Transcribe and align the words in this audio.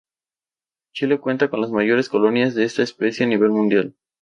Chile 0.93 1.19
cuenta 1.19 1.51
con 1.51 1.61
las 1.61 1.69
mayores 1.69 2.09
colonias 2.09 2.55
de 2.55 2.63
esta 2.63 2.81
especie 2.81 3.23
a 3.27 3.29
nivel 3.29 3.51
mundial. 3.51 3.93